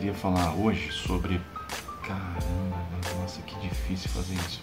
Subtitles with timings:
[0.00, 1.38] queria falar hoje sobre.
[2.02, 2.78] Caramba,
[3.20, 4.62] nossa, que difícil fazer isso.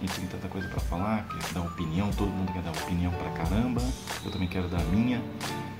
[0.00, 3.30] Gente tem tanta coisa para falar, quer dar opinião, todo mundo quer dar opinião pra
[3.30, 3.82] caramba.
[4.24, 5.20] Eu também quero dar a minha,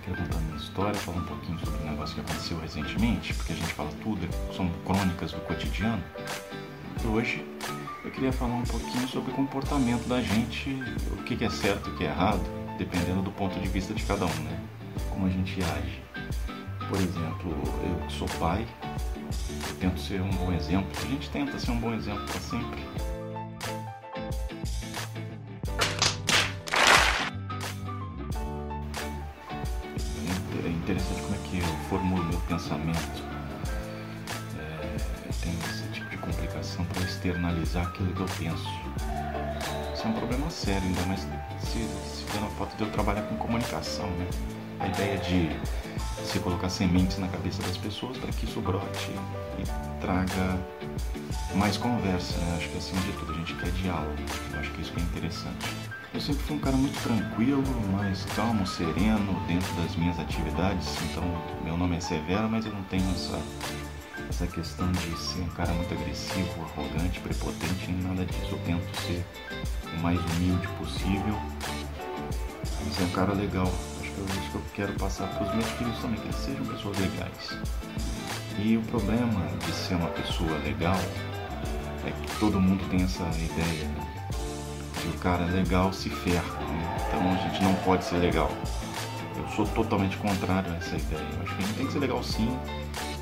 [0.04, 3.52] quero contar a minha história, falar um pouquinho sobre um negócio que aconteceu recentemente, porque
[3.52, 6.02] a gente fala tudo, são crônicas do cotidiano.
[7.04, 7.46] E hoje
[8.04, 10.82] eu queria falar um pouquinho sobre o comportamento da gente,
[11.12, 12.42] o que é certo e o que é errado,
[12.76, 14.60] dependendo do ponto de vista de cada um, né?
[15.10, 16.02] Como a gente age.
[16.88, 17.52] Por exemplo,
[17.84, 18.66] eu que sou pai,
[19.68, 20.90] eu tento ser um bom exemplo.
[20.96, 22.82] A gente tenta ser um bom exemplo para sempre.
[30.64, 33.22] É interessante como é que eu formulo meu pensamento.
[34.58, 38.68] É, eu tenho esse tipo de complicação para externalizar aquilo que eu penso.
[39.92, 43.22] Isso é um problema sério, ainda mais se, se der na foto de eu trabalhar
[43.22, 44.26] com comunicação, né?
[44.80, 45.50] A ideia de
[46.24, 49.10] se colocar sementes na cabeça das pessoas para que isso brote
[49.58, 50.58] e traga
[51.54, 52.56] mais conversa, né?
[52.56, 54.16] Acho que acima de tudo a gente quer diálogo.
[54.52, 55.66] Eu acho que isso que é interessante.
[56.12, 60.88] Eu sempre fui um cara muito tranquilo, mais calmo, sereno dentro das minhas atividades.
[61.02, 61.22] Então,
[61.62, 63.38] meu nome é Severo, mas eu não tenho essa,
[64.28, 68.48] essa questão de ser um cara muito agressivo, arrogante, prepotente, nem nada disso.
[68.52, 69.24] Eu tento ser
[69.96, 71.38] o mais humilde possível,
[72.84, 73.70] mas é um cara legal.
[74.18, 76.98] É isso que eu quero passar para os meus filhos também, que eles sejam pessoas
[76.98, 77.58] legais.
[78.58, 80.98] E o problema de ser uma pessoa legal
[82.04, 84.06] é que todo mundo tem essa ideia né?
[85.00, 87.06] que o cara legal se ferra, né?
[87.06, 88.50] então a gente não pode ser legal.
[89.36, 91.26] Eu sou totalmente contrário a essa ideia.
[91.34, 92.58] Eu acho que a gente tem que ser legal sim,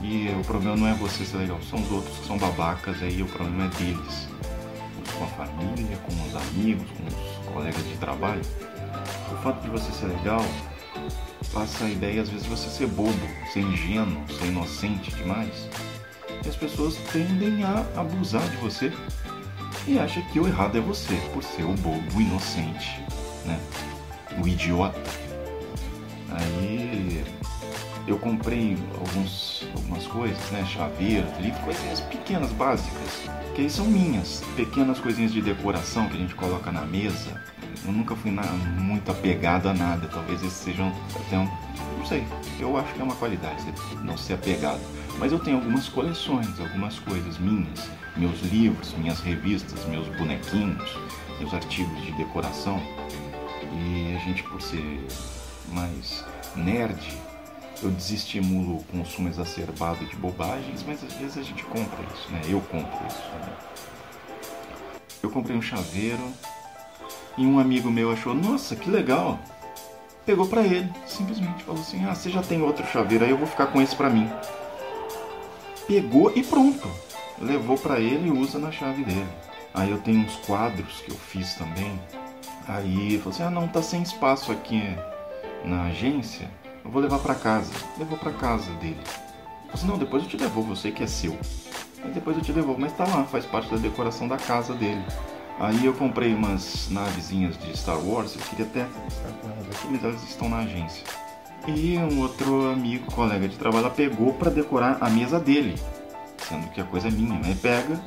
[0.02, 3.22] e o problema não é você ser legal, são os outros que são babacas, aí
[3.22, 4.28] o problema é deles.
[5.18, 8.42] Com a família, com os amigos, com os colegas de trabalho.
[9.32, 10.44] O fato de você ser legal
[11.46, 13.12] passa a ideia, às vezes, você ser bobo,
[13.52, 15.68] ser ingênuo, ser inocente demais.
[16.44, 18.92] E as pessoas tendem a abusar de você
[19.86, 23.00] e acha que o errado é você, por ser o bobo, o inocente,
[23.44, 23.58] né?
[24.42, 25.00] O idiota.
[26.30, 27.24] Aí
[28.06, 30.64] eu comprei alguns, algumas coisas, né?
[30.66, 34.42] Chaveiros, livros, coisinhas pequenas, básicas, que aí são minhas.
[34.54, 37.42] Pequenas coisinhas de decoração que a gente coloca na mesa.
[37.86, 40.08] Eu nunca fui na, muito apegado a nada.
[40.08, 41.44] Talvez esses sejam até um.
[41.98, 42.26] Não sei.
[42.58, 43.62] Eu acho que é uma qualidade
[44.02, 44.80] não ser apegado.
[45.18, 47.88] Mas eu tenho algumas coleções, algumas coisas minhas.
[48.16, 50.98] Meus livros, minhas revistas, meus bonequinhos,
[51.38, 52.80] meus artigos de decoração.
[53.72, 55.06] E a gente, por ser
[55.72, 56.24] mais
[56.56, 57.16] nerd,
[57.82, 62.40] eu desestimulo o consumo exacerbado de bobagens, mas às vezes a gente compra isso, né?
[62.48, 63.22] Eu compro isso.
[63.32, 63.52] Né?
[65.22, 66.32] Eu comprei um chaveiro
[67.36, 69.38] e um amigo meu achou, nossa, que legal.
[70.24, 73.46] Pegou para ele, simplesmente falou assim: "Ah, você já tem outro chaveiro, aí eu vou
[73.46, 74.28] ficar com esse para mim".
[75.86, 76.88] Pegou e pronto.
[77.38, 79.28] Levou para ele e usa na chave dele.
[79.72, 82.00] Aí eu tenho uns quadros que eu fiz também.
[82.66, 84.82] Aí falou assim: "Ah, não, tá sem espaço aqui
[85.64, 86.50] na agência".
[86.86, 87.72] Eu vou levar para casa.
[87.98, 89.00] Levou para casa dele.
[89.66, 91.36] Eu disse, não, depois eu te devolvo, sei que é seu.
[92.02, 95.04] Aí depois eu te devolvo, mas tá lá, faz parte da decoração da casa dele.
[95.58, 99.88] Aí eu comprei umas navezinhas de Star Wars, eu queria até estar com elas aqui,
[99.90, 101.04] mas elas estão na agência.
[101.66, 105.74] E um outro amigo, colega de trabalho, pegou para decorar a mesa dele,
[106.46, 107.56] sendo que a coisa é minha, né?
[107.60, 107.98] Pega,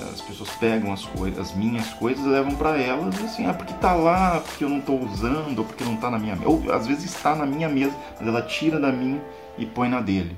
[0.00, 3.74] as pessoas pegam as coisas, as minhas coisas, levam para elas e assim, ah, porque
[3.74, 6.48] tá lá, porque eu não tô usando, ou porque não tá na minha mesa.
[6.48, 9.22] Ou às vezes está na minha mesa, mas ela tira da minha
[9.58, 10.36] e põe na dele.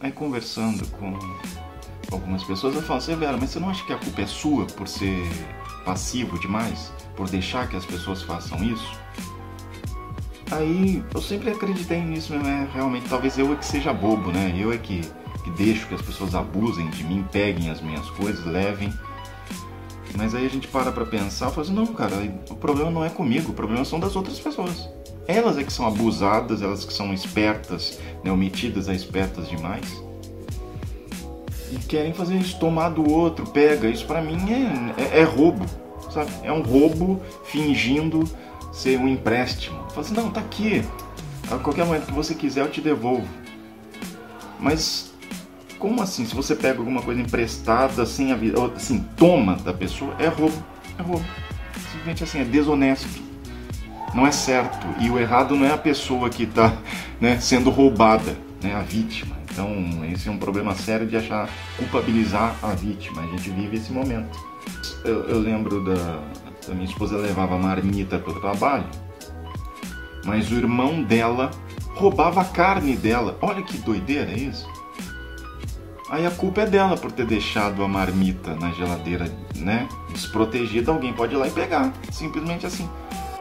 [0.00, 1.12] Aí conversando com
[2.10, 4.86] algumas pessoas, eu falo, Severo, mas você não acha que a culpa é sua por
[4.88, 5.22] ser
[5.84, 6.92] passivo demais?
[7.16, 8.98] Por deixar que as pessoas façam isso?
[10.50, 14.54] Aí eu sempre acreditei nisso, mas é, realmente talvez eu é que seja bobo, né?
[14.56, 15.02] Eu é que
[15.46, 18.92] que deixo que as pessoas abusem de mim, peguem as minhas coisas, levem.
[20.16, 22.16] Mas aí a gente para pra pensar e fala assim, não, cara,
[22.50, 24.88] o problema não é comigo, o problema são das outras pessoas.
[25.28, 30.05] Elas é que são abusadas, elas que são espertas, né, omitidas a espertas demais.
[31.72, 33.88] E querem fazer isso, tomar do outro, pega.
[33.88, 35.66] Isso para mim é, é, é, roubo,
[36.10, 36.30] sabe?
[36.42, 38.24] É um roubo fingindo
[38.72, 39.78] ser um empréstimo.
[39.88, 40.84] Fala assim, não, tá aqui.
[41.50, 43.26] A qualquer momento que você quiser eu te devolvo.
[44.58, 45.12] Mas
[45.78, 46.24] como assim?
[46.24, 50.64] Se você pega alguma coisa emprestada sem avisar, assim, toma da pessoa, é roubo.
[50.98, 51.24] É roubo.
[51.92, 53.08] Simplesmente assim, é desonesto.
[54.14, 54.86] Não é certo.
[54.98, 56.74] E o errado não é a pessoa que está
[57.20, 59.36] né, sendo roubada, né, a vítima.
[59.56, 61.48] Então, esse é um problema sério de achar
[61.78, 63.22] culpabilizar a vítima.
[63.22, 64.38] A gente vive esse momento.
[65.02, 66.20] Eu, eu lembro da,
[66.68, 68.84] da minha esposa levava marmita para o trabalho,
[70.26, 71.50] mas o irmão dela
[71.94, 73.38] roubava a carne dela.
[73.40, 74.68] Olha que doideira é isso.
[76.10, 79.24] Aí a culpa é dela por ter deixado a marmita na geladeira,
[79.56, 79.88] né?
[80.10, 81.94] Desprotegida, alguém pode ir lá e pegar.
[82.12, 82.86] Simplesmente assim.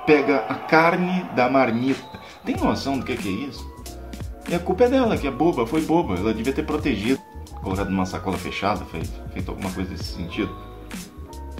[0.06, 2.02] Pega a carne da marmita.
[2.46, 3.75] Tem noção do que, que é isso?
[4.48, 6.16] E a culpa é dela, que é boba, foi boba.
[6.16, 7.20] Ela devia ter protegido,
[7.64, 10.56] colocado numa sacola fechada, feito, feito alguma coisa desse sentido.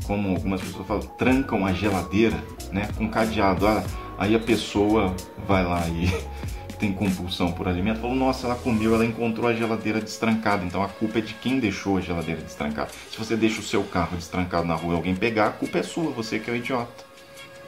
[0.06, 2.38] Como algumas pessoas falam, trancam a geladeira,
[2.72, 2.88] né?
[2.96, 3.68] Com cadeado.
[3.68, 3.84] Ah,
[4.20, 5.16] aí a pessoa
[5.48, 6.08] vai lá e
[6.78, 10.90] tem compulsão por alimento, falou, nossa, ela comeu, ela encontrou a geladeira destrancada, então a
[10.90, 12.92] culpa é de quem deixou a geladeira destrancada.
[13.10, 15.84] Se você deixa o seu carro destrancado na rua e alguém pegar, a culpa é
[15.84, 17.06] sua, você que é o idiota.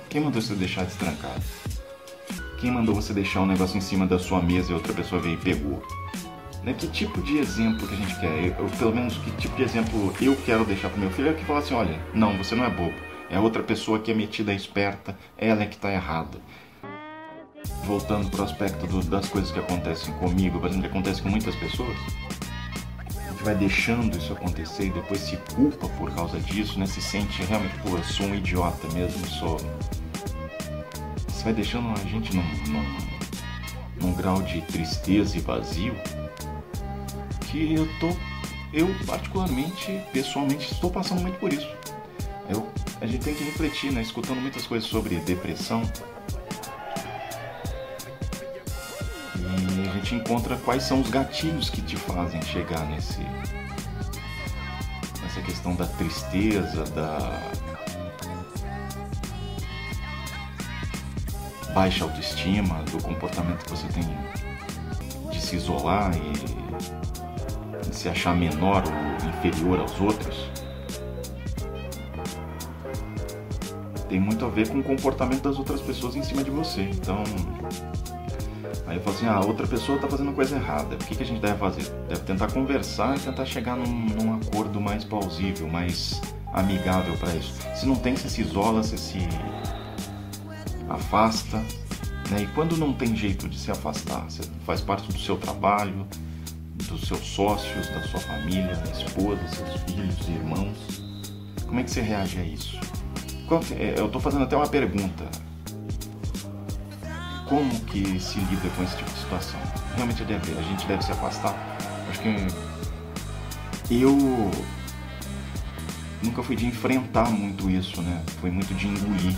[0.09, 1.41] Quem mandou você deixar destrancado?
[2.57, 5.35] Quem mandou você deixar um negócio em cima da sua mesa e outra pessoa veio
[5.35, 5.81] e pegou?
[6.63, 6.73] Né?
[6.73, 8.55] Que tipo de exemplo que a gente quer?
[8.59, 11.29] Eu, pelo menos, que tipo de exemplo eu quero deixar pro meu filho?
[11.29, 12.95] É que fala assim, olha, não, você não é bobo.
[13.29, 16.39] É outra pessoa que é metida esperta, ela é que está errada
[17.87, 21.29] voltando para o aspecto do, das coisas que acontecem comigo, por exemplo, que acontece com
[21.29, 21.95] muitas pessoas,
[23.07, 26.85] a gente vai deixando isso acontecer e depois se culpa por causa disso, né?
[26.85, 29.57] Se sente realmente, pô, eu sou um idiota mesmo, sou.
[31.47, 32.85] Vai deixando a gente num, num,
[34.01, 35.95] num grau de tristeza e vazio
[37.49, 38.09] que eu tô.
[38.73, 41.73] Eu, particularmente, pessoalmente, estou passando muito por isso.
[42.49, 44.01] Eu, a gente tem que refletir, né?
[44.01, 45.89] Escutando muitas coisas sobre depressão,
[49.37, 53.21] e a gente encontra quais são os gatilhos que te fazem chegar nesse
[55.21, 57.41] nessa questão da tristeza, da
[61.77, 64.03] baixa autoestima, do comportamento que você tem
[65.29, 70.49] de se isolar e se achar menor ou inferior aos outros.
[74.09, 76.81] Tem muito a ver com o comportamento das outras pessoas em cima de você.
[76.81, 77.23] Então,
[78.87, 80.95] Aí eu falo assim, ah, outra pessoa está fazendo coisa errada.
[80.95, 81.83] O que, que a gente deve fazer?
[82.07, 86.21] Deve tentar conversar e tentar chegar num, num acordo mais plausível, mais
[86.53, 87.53] amigável para isso.
[87.75, 89.19] Se não tem, você se isola, você se
[90.89, 91.57] afasta.
[92.29, 92.43] Né?
[92.43, 96.07] E quando não tem jeito de se afastar, você faz parte do seu trabalho,
[96.87, 100.77] dos seus sócios, da sua família, da esposa, seus filhos, irmãos.
[101.65, 102.79] Como é que você reage a isso?
[103.77, 103.97] É?
[103.97, 105.25] Eu estou fazendo até uma pergunta
[107.47, 109.59] como que se lida com esse tipo de situação.
[109.95, 111.55] Realmente deve, a gente deve se afastar.
[112.09, 112.47] Acho que
[113.89, 114.51] eu
[116.21, 118.21] nunca fui de enfrentar muito isso, né?
[118.41, 119.35] Foi muito de engolir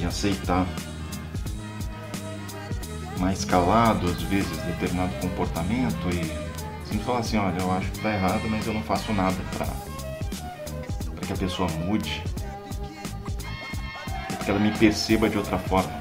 [0.00, 0.66] e aceitar
[3.18, 8.12] mais calado às vezes determinado comportamento e sempre falar assim, olha, eu acho que tá
[8.12, 9.66] errado, mas eu não faço nada para
[11.14, 12.22] para que a pessoa mude,
[14.28, 16.00] para que ela me perceba de outra forma.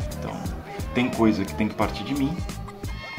[0.93, 2.35] Tem coisa que tem que partir de mim,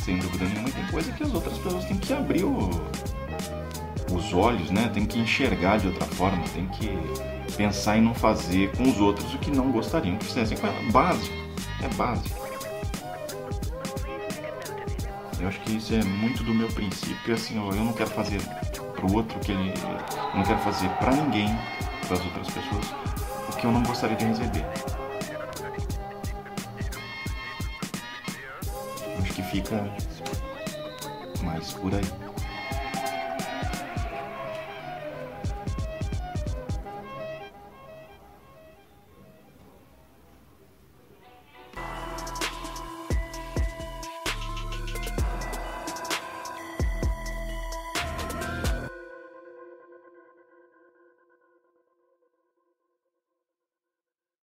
[0.01, 2.69] sem dúvida nenhuma, e tem coisa que as outras pessoas têm que abrir o,
[4.13, 4.91] os olhos, né?
[4.93, 6.91] Tem que enxergar de outra forma, tem que
[7.51, 10.93] pensar em não fazer com os outros o que não gostariam que fizessem com ela.
[10.93, 11.35] Básico,
[11.83, 12.41] é básico.
[15.41, 18.41] Eu acho que isso é muito do meu princípio, assim, eu não quero fazer
[18.95, 19.73] pro outro que ele.
[20.33, 21.49] Eu não quero fazer para ninguém,
[22.07, 22.95] para as outras pessoas,
[23.49, 24.67] o que eu não gostaria de receber.
[29.51, 29.85] fica
[31.43, 32.30] mais por aí.